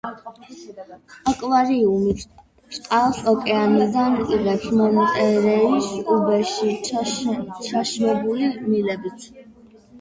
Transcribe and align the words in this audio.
აკვარიუმი 1.31 2.13
წყალს 2.77 3.19
ოკეანიდან 3.33 4.17
იღებს 4.37 4.67
მონტერეის 4.79 5.93
უბეში 6.17 6.75
ჩაშვებული 7.71 8.53
მილებით. 8.69 9.33